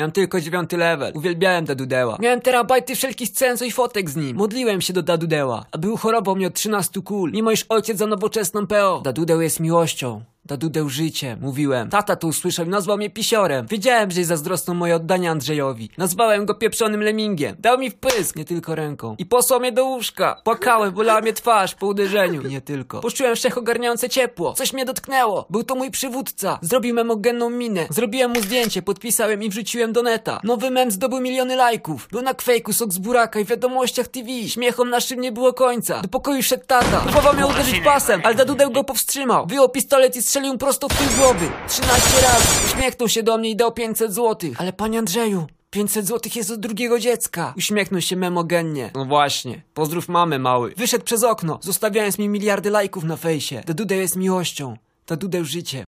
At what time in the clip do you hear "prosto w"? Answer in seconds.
40.58-40.98